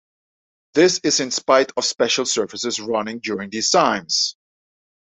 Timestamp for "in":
1.19-1.29